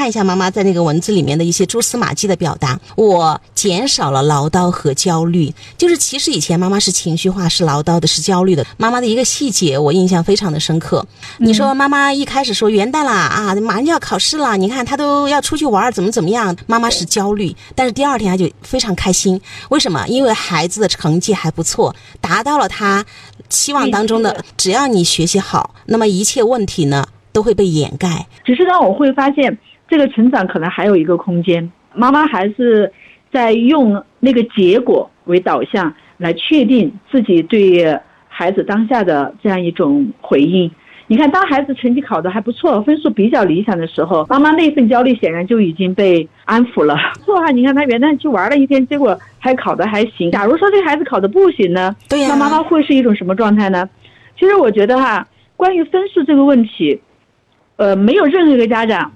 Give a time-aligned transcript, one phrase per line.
[0.00, 5.52] 看一下妈妈在那个文字里面的一些蛛丝马迹的表达，我减少了唠叨和焦虑。
[5.76, 8.64] 就是其实以前妈妈是情绪化、是唠叨的、是焦虑的。
[8.78, 11.06] 妈妈的一个细节我印象非常的深刻。
[11.36, 16.56] 你说妈妈一开始说元旦啦啊，马上就要考试了，你看她都要出去玩，怎么怎么样？
[16.66, 19.38] 妈妈是焦虑，但是第二天她就非常开心。
[19.68, 20.08] 为什么？
[20.08, 23.04] 因为孩子的成绩还不错，达到了她
[23.50, 24.42] 期望当中的。
[24.56, 28.26] 只要你学习好，那么一切问题呢都会被掩盖。
[28.46, 29.58] 只是让我会发现，
[29.90, 31.70] 这个成长可能还有一个空间。
[31.92, 32.90] 妈妈还是
[33.32, 37.98] 在用那个结果为导向来确定自己对
[38.28, 40.70] 孩子当下的这样一种回应。
[41.08, 46.96] 你看，当孩子成绩考得还不错，分数比较理想的时候，妈妈那份焦虑显然就已经被安抚了。
[47.24, 50.30] 错哈，你看他元旦去玩了一天，结果还考得还行。
[50.30, 51.96] 假如说这个孩子考得不行呢？
[52.08, 52.28] 对呀。
[52.28, 53.90] 那妈妈会是一种什么状态呢？
[54.38, 55.26] 其实我觉得哈，
[55.56, 57.00] 关于分数这个问题，
[57.74, 59.10] 呃，没有任何一个家长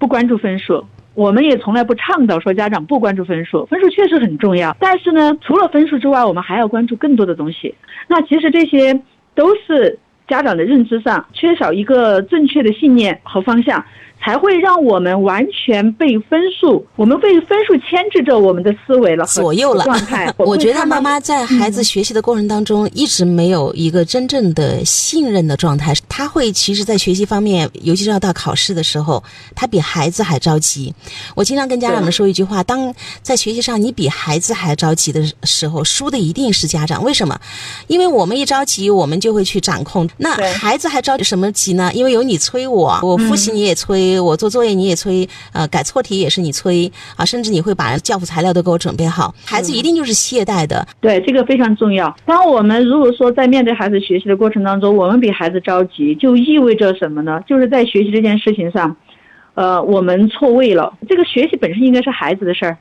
[0.00, 3.64] 不关注分数，我们也从来不倡导说家长不关注分数。
[3.66, 7.72] 分数确实很重要，但是呢，除了分数之外，我们还要关注更多的东西。
[8.08, 9.00] 那其实这些
[9.36, 9.96] 都是。
[10.30, 13.84] 家长的认知上缺少一个正确的信念和方向。
[14.22, 20.32] 才会让我们完全被分数，我们被分数牵制着我们的思维了，左右了状态。
[20.36, 25.94] 我觉得妈妈在孩子学习的过程当中，一直没有一个真正的信任的状态。
[26.08, 29.22] 他会其实，在学习方面，尤其是要到考试的时候，
[29.54, 30.94] 他比孩子还着急。
[31.34, 37.02] 我经常跟家长们说一句话：当在学习上你比孩子还着急的时候，输的一定是家长。
[37.02, 37.40] 为什么？
[37.86, 40.06] 因为我们一着急，我们就会去掌控。
[40.18, 41.90] 那孩子还着什么急呢？
[41.94, 44.09] 因为有你催我，我复习你也催。
[44.18, 49.34] 我做作业你也催，呃，改错题也是你催啊，甚至你会把教辅材料都给我准备好。
[49.44, 52.16] 孩子一定就是懈怠的，对这个非常重要。
[52.24, 57.42] 当我们如果说在面对孩子学习的过程当中，我们比孩子着急，就意味着什么呢？
[57.46, 58.96] 就是在学习这件事情上，
[59.54, 60.94] 呃，我们错位了。
[61.08, 62.78] 这个学习本身应该是孩子的事儿，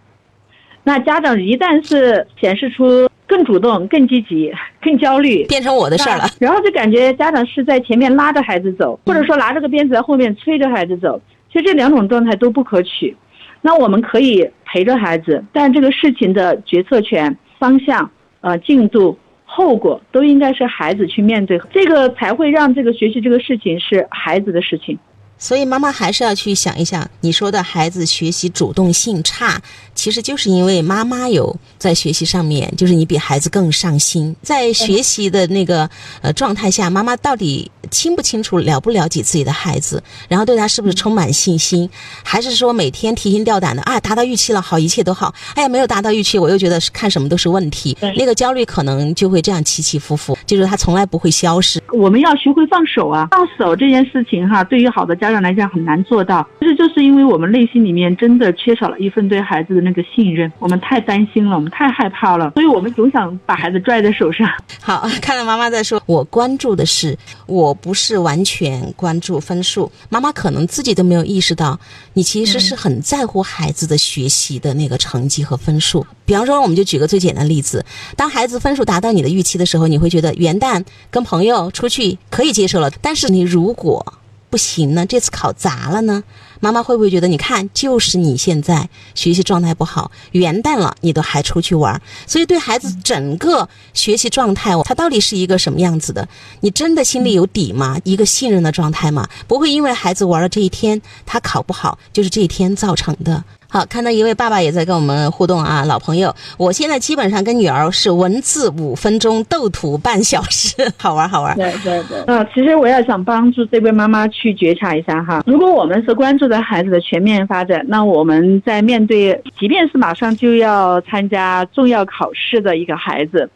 [0.83, 11.21] 那家长一旦是显示出更主动、更积极、更焦虑，变成我的事儿了， 然后就感觉家长是在前面拉着孩子走，或者说拿着个鞭子在后面催着孩子走。
[11.51, 13.15] 其实这两种状态都不可取，
[13.61, 18.09] 那我们可以陪着孩子，但这个事情的决策权、方向、
[18.41, 19.15] 呃进度、
[19.45, 24.97] 后果都应该是孩子去面对，这个才会让这个学习这个事情是孩子的事情。
[25.39, 29.59] 所以妈妈还是要去想一想，你说的孩子学习主动性差，
[29.95, 35.89] 其实就是因为妈妈有在学习上面，就是你比孩子更上心，在学习的那个
[36.21, 41.89] 呃状态下，妈妈到底清不清楚、了不了解自己的孩子，然后对他是不是充满信心，
[42.21, 43.97] 还是说每天提心吊胆的啊？
[44.01, 45.33] 达到预期了，好，一切都好。
[45.55, 51.81] 哎呀，没有达到预期，我又觉得看什么都是问题，那个焦虑可能就会这样起起伏伏，就是他从来不会消失。
[51.93, 55.28] 我们要学会放手啊，放手这件事情哈，对于好的家。
[55.29, 64.49] 家长来讲很难做到，其实就是因为我们内心里面真的缺少了一份对孩子的那个信任，我们太担心了，我们太害怕了，所以我们总想把孩子拽在手上。
[64.81, 69.91] 好，看到妈妈在说，我关注的是，我不是完全关注分数。
[70.09, 71.79] 妈妈可能自己都没有意识到，
[72.13, 76.03] 你其实是很在乎孩子的学习的那个成绩和分数。
[76.25, 77.85] 比方说，我们就举个最简单的例子，
[78.15, 84.15] 当孩子分数达到你的预期的时候，你会觉得元旦跟朋友出去可以接受了，但是你如果
[84.49, 85.05] 不行呢？
[85.05, 86.23] 这次考砸了呢？
[86.59, 96.27] 妈妈会不会觉得，你看，就是你现在学习状态不好，元旦了你都还出去玩，所以对孩子整个学习状态，他到底是一个什么样子的？
[96.59, 97.97] 你真的心里有底吗？
[98.03, 99.27] 一个信任的状态吗？
[99.47, 103.43] 不会因为孩子玩了这一天，他考不好，就是这一天造成的。
[103.71, 111.55] 好，看到一位爸爸也在跟我们互动啊，老朋友，我现在基本上跟女儿是文字五分钟，斗图半小时，好玩好玩。
[111.55, 112.19] 对对对。
[112.21, 123.47] 啊，其实我要想帮助这位妈妈去觉察一下哈，如果我们是关注着孩子的全面发展，那我们在面对，即便是马上就要参加重要考试的一个孩子，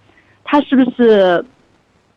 [0.44, 1.44] 他是不是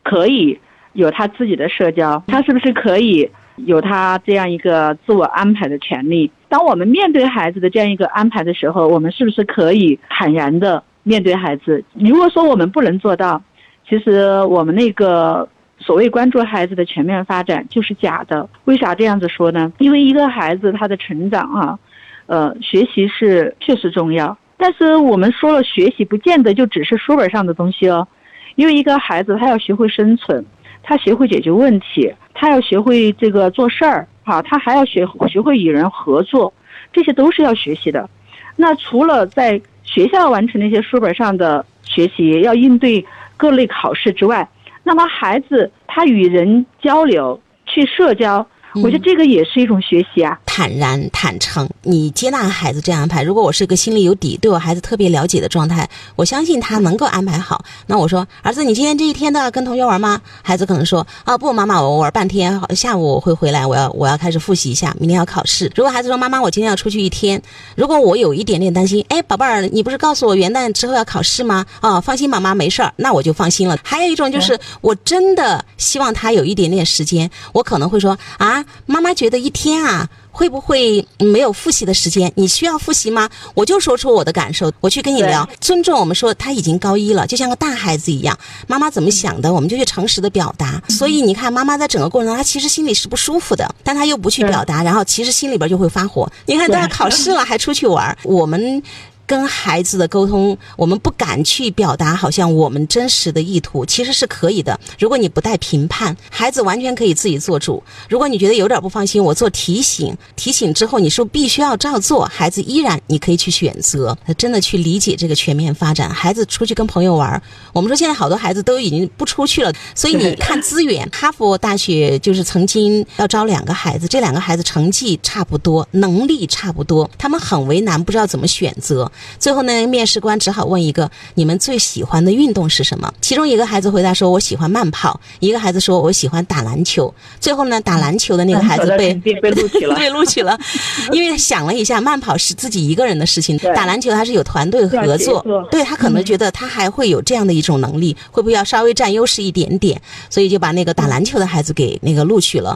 [0.02, 0.60] 可以
[0.92, 2.22] 有他自己的社交？
[2.26, 3.30] 他是不是可以？
[3.56, 6.30] 有他这样一个自我安排的权利。
[6.48, 11.82] 当我们面对孩子的这样一个安排的时候，我们是不是可以坦然的面对孩子？
[11.94, 13.42] 如果说我们不能做到，
[13.88, 15.48] 其实我们那个
[15.78, 18.48] 所谓关注孩子的全面发展就是假的。
[18.66, 19.72] 为啥这样子说呢？
[19.78, 21.78] 因为一个孩子他的成长啊，
[22.26, 28.06] 呃，学习是确实重要，但是我们说了，学习不见得就只是书本上的东西哦。
[28.54, 30.44] 因为一个孩子他要学会生存。
[30.88, 36.52] 他学会解决问题，他要学会这个做事儿，哈，他还要学学会与人合作，
[36.92, 38.08] 这些都是要学习的。
[38.56, 43.04] 那除了在学校完成那些书本上的学习，要应对
[43.38, 44.46] 各类考试之外，
[44.82, 48.46] 那么孩子他与人交流、去社交，
[48.82, 50.38] 我觉得这个也是一种学习啊。
[50.56, 53.22] 坦然坦诚，你接纳孩子这样安排。
[53.22, 57.62] 如果我是一个心里有底、对我孩子特别了解的状态，我相信他能够安排好。
[57.88, 60.18] 那我说，儿子，你今天这一天都要跟同学玩吗？
[60.40, 65.70] 孩子可能说，啊，不，妈妈，我玩半天，下午我会回来，我要我要开始复习一下，明天要考试。
[65.74, 67.42] 如果孩子说，妈妈，我今天要出去一天，
[67.74, 71.66] 如果我有一点点担心，哎，宝贝儿，你不是告诉我元旦之后要考试吗？
[71.82, 73.78] 哦，放心，妈妈没事儿，那我就放心了。
[73.84, 80.08] 还有一种就是，我真的希望他有一点点时间，我可能会说，啊，妈妈觉得一天啊。
[80.36, 82.30] 会不会没有复习的时间？
[82.36, 83.26] 你需要复习吗？
[83.54, 85.48] 我就说出我的感受，我去跟你聊。
[85.62, 88.38] 尊重我们说他已经高一了，就像个大孩子一样。
[88.66, 90.82] 妈妈怎么想的，我们就去诚实的表达。
[90.90, 96.30] 所以你看，妈妈在整个过程中，她其实心里是不舒服的，但她又不去表达，然后其实心里边就会发火。
[96.44, 98.82] 你看，都要考试了还出去玩，我们。
[99.26, 104.78] 跟孩子的沟通，我们不敢去表达，好像我们真实的意图其实是可以的。
[104.98, 107.82] 如果你不带评判，孩子完全可以自己做主。
[108.08, 116.08] 如果你觉得有点不放心，我做提醒，提醒之后你是必须要照做，孩子依然你可以去选择，真的去理解这个全面发展。
[116.08, 117.42] 孩子出去跟朋友玩，
[117.72, 129.10] 我们说现在好多孩子都已经不出去了，所以你看资源，哈佛大学就是曾经要招两个孩子，这两个孩子成绩差不多，能力差不多，他们很为难，不知道怎么选择。
[129.38, 133.12] 最后呢，面试官只好问一个：你们最喜欢的运动是什么？
[133.20, 140.58] 其中一个孩子回答说：“我喜欢慢跑。”一个孩子说：“我喜欢打篮球。”最后呢，打篮球的那个孩子被被录取了，被录取了，
[141.12, 150.00] 因为想了一下，慢跑是自己一个人的事情，打篮球他是有团队合作，对他可能觉得他还会有这样的一种能力，会不会要稍微占优势一点点？
[150.30, 152.74] 所以就把那个打篮球的孩子给那个录取了。